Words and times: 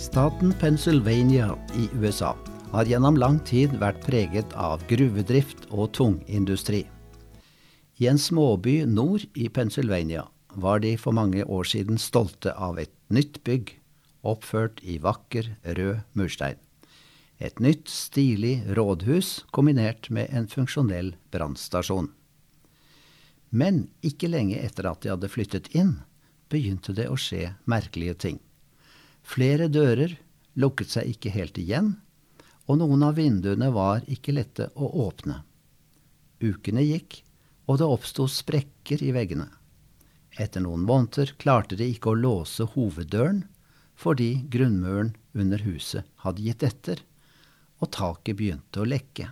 Staten 0.00 0.54
Pennsylvania 0.60 1.58
i 1.76 1.88
USA 1.96 2.36
har 2.70 2.88
gjennom 2.88 3.18
lang 3.20 3.36
tid 3.44 3.74
vært 3.76 4.00
preget 4.06 4.54
av 4.56 4.80
gruvedrift 4.88 5.66
og 5.68 5.90
tungindustri. 5.92 6.86
I 8.00 8.08
en 8.08 8.16
småby 8.16 8.78
nord 8.88 9.26
i 9.36 9.50
Pennsylvania 9.52 10.24
var 10.56 10.80
de 10.80 10.94
for 10.96 11.12
mange 11.12 11.44
år 11.44 11.68
siden 11.68 12.00
stolte 12.00 12.56
av 12.56 12.80
et 12.80 12.94
nytt 13.12 13.42
bygg, 13.44 13.76
oppført 14.24 14.80
i 14.80 14.96
vakker, 15.04 15.52
rød 15.68 16.00
murstein. 16.16 16.56
Et 17.36 17.60
nytt, 17.60 17.84
stilig 17.92 18.56
rådhus 18.72 19.44
kombinert 19.52 20.08
med 20.08 20.32
en 20.32 20.48
funksjonell 20.48 21.12
brannstasjon. 21.28 22.08
Men 23.52 23.90
ikke 24.00 24.32
lenge 24.32 24.64
etter 24.64 24.88
at 24.88 25.04
de 25.04 25.12
hadde 25.12 25.28
flyttet 25.28 25.74
inn, 25.76 25.98
begynte 26.48 26.96
det 26.96 27.12
å 27.12 27.20
skje 27.20 27.50
merkelige 27.68 28.22
ting. 28.24 28.46
Flere 29.30 29.68
dører 29.70 30.16
lukket 30.58 30.96
seg 30.96 31.12
ikke 31.12 31.30
helt 31.30 31.58
igjen, 31.60 31.92
og 32.66 32.80
noen 32.80 33.04
av 33.06 33.14
vinduene 33.18 33.68
var 33.70 34.02
ikke 34.10 34.34
lette 34.34 34.66
å 34.74 34.88
åpne. 35.06 35.36
Ukene 36.42 36.82
gikk, 36.82 37.20
og 37.70 37.78
det 37.78 37.86
oppsto 37.86 38.26
sprekker 38.26 39.04
i 39.06 39.12
veggene. 39.14 39.46
Etter 40.34 40.64
noen 40.64 40.82
måneder 40.86 41.34
klarte 41.38 41.78
de 41.78 41.86
ikke 41.92 42.10
å 42.10 42.18
låse 42.18 42.66
hoveddøren 42.74 43.44
fordi 44.00 44.46
grunnmuren 44.50 45.12
under 45.36 45.62
huset 45.62 46.06
hadde 46.24 46.46
gitt 46.46 46.64
etter, 46.66 47.02
og 47.78 47.92
taket 47.94 48.38
begynte 48.38 48.82
å 48.82 48.88
lekke. 48.88 49.28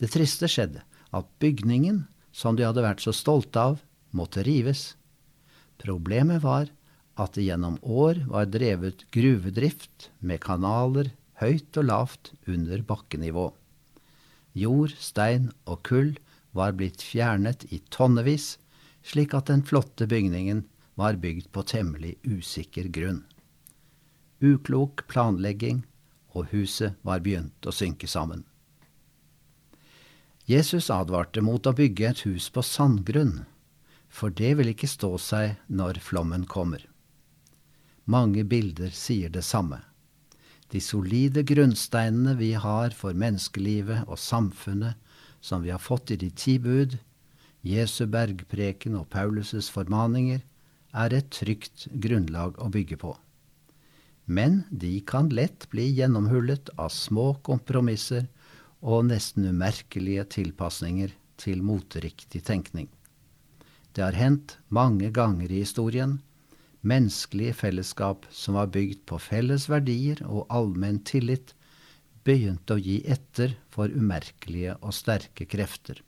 Det 0.00 0.08
triste 0.14 0.48
skjedde 0.48 0.86
at 1.12 1.32
bygningen, 1.42 2.04
som 2.32 2.56
de 2.56 2.64
hadde 2.64 2.84
vært 2.84 3.02
så 3.02 3.12
stolte 3.12 3.60
av, 3.60 3.80
måtte 4.14 4.44
rives. 4.46 4.94
Problemet 5.82 6.44
var 6.46 6.70
at 7.18 7.34
det 7.36 7.46
gjennom 7.48 7.78
år 7.82 8.22
var 8.30 8.50
drevet 8.52 9.06
gruvedrift 9.14 10.10
med 10.20 10.42
kanaler 10.44 11.10
høyt 11.40 11.76
og 11.80 11.88
lavt 11.88 12.32
under 12.48 12.82
bakkenivå. 12.86 13.50
Jord, 14.56 14.94
stein 14.98 15.50
og 15.64 15.82
kull 15.86 16.16
var 16.56 16.74
blitt 16.76 17.02
fjernet 17.06 17.64
i 17.70 17.80
tonnevis, 17.94 18.58
slik 19.06 19.34
at 19.34 19.48
den 19.48 19.62
flotte 19.64 20.08
bygningen 20.10 20.64
var 21.00 21.20
bygd 21.22 21.48
på 21.54 21.64
temmelig 21.64 22.16
usikker 22.26 22.90
grunn. 22.92 23.22
Uklok 24.40 25.06
planlegging, 25.08 25.84
og 26.36 26.50
huset 26.52 26.98
var 27.02 27.22
begynt 27.24 27.66
å 27.66 27.74
synke 27.74 28.08
sammen. 28.10 28.44
Jesus 30.50 30.90
advarte 30.90 31.42
mot 31.46 31.66
å 31.66 31.74
bygge 31.76 32.06
et 32.08 32.22
hus 32.26 32.48
på 32.50 32.62
sandgrunn, 32.66 33.44
for 34.10 34.34
det 34.34 34.56
vil 34.58 34.72
ikke 34.72 34.90
stå 34.90 35.14
seg 35.22 35.58
når 35.70 36.00
flommen 36.02 36.46
kommer. 36.50 36.82
Mange 38.10 38.42
bilder 38.44 38.90
sier 38.90 39.30
det 39.30 39.44
samme. 39.46 39.78
De 40.70 40.80
solide 40.82 41.44
grunnsteinene 41.46 42.34
vi 42.38 42.52
har 42.58 42.94
for 42.96 43.14
menneskelivet 43.14 44.06
og 44.08 44.18
samfunnet, 44.18 44.98
som 45.40 45.62
vi 45.62 45.70
har 45.70 45.82
fått 45.82 46.10
i 46.10 46.18
de 46.18 46.30
ti 46.34 46.58
bud, 46.62 46.98
Jesu 47.62 48.06
bergpreken 48.10 48.96
og 48.98 49.10
Paulus' 49.12 49.70
formaninger, 49.70 50.40
er 50.90 51.14
et 51.14 51.30
trygt 51.30 51.86
grunnlag 52.02 52.58
å 52.58 52.70
bygge 52.72 52.98
på. 52.98 53.12
Men 54.26 54.64
de 54.70 54.92
kan 55.06 55.30
lett 55.34 55.68
bli 55.70 55.88
gjennomhullet 55.90 56.70
av 56.78 56.90
små 56.94 57.34
kompromisser 57.46 58.26
og 58.80 59.06
nesten 59.10 59.46
umerkelige 59.50 60.24
tilpasninger 60.38 61.14
til 61.40 61.62
moteriktig 61.66 62.42
tenkning. 62.46 62.88
Det 63.92 64.04
har 64.06 64.18
hendt 64.18 64.56
mange 64.68 65.10
ganger 65.14 65.50
i 65.50 65.62
historien, 65.64 66.20
menneskelige 66.86 67.54
fellesskap 67.60 68.26
som 68.32 68.56
var 68.56 68.70
bygd 68.74 69.04
på 69.08 69.18
felles 69.20 69.68
verdier 69.70 70.20
og 70.26 70.46
allmenn 70.52 71.00
tillit, 71.04 71.54
begynte 72.24 72.76
å 72.76 72.80
gi 72.80 73.00
etter 73.08 73.56
for 73.72 73.92
umerkelige 73.92 74.76
og 74.80 74.94
sterke 74.96 75.46
krefter. 75.48 76.00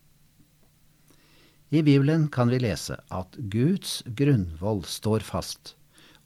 I 1.72 1.80
Bibelen 1.80 2.26
kan 2.28 2.50
vi 2.52 2.60
lese 2.60 2.98
at 3.08 3.36
Guds 3.52 4.02
grunnvoll 4.18 4.82
står 4.84 5.24
fast, 5.24 5.74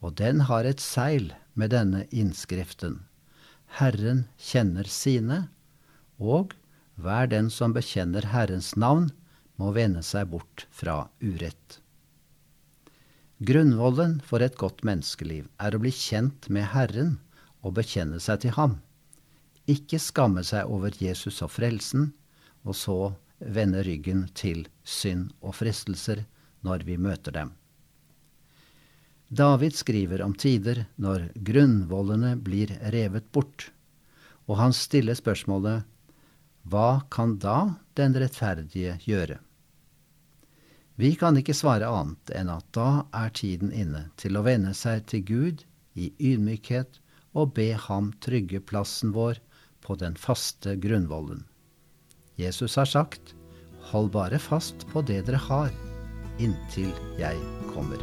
og 0.03 0.17
den 0.19 0.43
har 0.49 0.67
et 0.67 0.83
seil 0.83 1.31
med 1.55 1.71
denne 1.71 2.03
innskriften. 2.11 2.99
Herren 3.79 4.25
kjenner 4.35 4.87
sine, 4.91 5.45
og 6.19 6.53
hver 6.99 7.31
den 7.31 7.47
som 7.53 7.75
bekjenner 7.75 8.27
Herrens 8.33 8.73
navn, 8.75 9.11
må 9.57 9.71
vende 9.73 10.03
seg 10.05 10.29
bort 10.33 10.67
fra 10.69 11.07
urett. 11.23 11.79
Grunnvollen 13.37 14.17
for 14.25 14.41
et 14.41 14.57
godt 14.57 14.83
menneskeliv 14.87 15.45
er 15.61 15.75
å 15.75 15.81
bli 15.81 15.93
kjent 15.93 16.49
med 16.49 16.71
Herren 16.73 17.17
og 17.61 17.77
bekjenne 17.77 18.21
seg 18.23 18.45
til 18.45 18.55
Ham 18.57 18.79
ikke 19.67 19.99
skamme 19.99 20.43
seg 20.47 20.69
over 20.71 20.95
Jesus 20.95 21.41
og 21.43 21.51
frelsen, 21.51 22.11
og 22.63 22.75
så 22.75 22.97
vende 23.37 23.83
ryggen 23.85 24.25
til 24.35 24.65
synd 24.87 25.33
og 25.43 25.57
fristelser 25.59 26.23
når 26.65 26.85
vi 26.87 26.97
møter 26.99 27.35
dem. 27.35 27.51
David 29.27 29.75
skriver 29.75 30.23
om 30.23 30.33
tider 30.39 30.85
når 30.95 31.27
grunnvollene 31.43 32.37
blir 32.39 32.71
revet 32.95 33.27
bort, 33.35 33.67
og 34.47 34.55
han 34.61 34.75
stiller 34.75 35.19
spørsmålet 35.19 35.83
Hva 36.71 37.03
kan 37.11 37.35
da 37.43 37.75
den 37.99 38.15
rettferdige 38.15 38.95
gjøre? 39.03 39.41
Vi 40.97 41.13
kan 41.15 41.37
ikke 41.37 41.53
svare 41.53 41.89
annet 41.93 42.31
enn 42.33 42.49
at 42.49 42.65
da 42.73 43.05
er 43.13 43.33
tiden 43.37 43.69
inne 43.69 44.07
til 44.17 44.37
å 44.37 44.45
vende 44.47 44.73
seg 44.73 45.05
til 45.11 45.21
Gud 45.27 45.61
i 45.93 46.09
ydmykhet 46.17 46.97
og 47.37 47.53
be 47.57 47.69
Ham 47.85 48.09
trygge 48.25 48.63
plassen 48.65 49.13
vår 49.13 49.37
på 49.85 49.97
den 50.01 50.17
faste 50.17 50.73
grunnvollen. 50.81 51.45
Jesus 52.41 52.79
har 52.81 52.89
sagt, 52.89 53.35
Hold 53.93 54.11
bare 54.11 54.41
fast 54.41 54.87
på 54.91 55.05
det 55.05 55.21
dere 55.29 55.39
har, 55.47 55.71
inntil 56.43 56.91
jeg 57.21 57.37
kommer. 57.71 58.01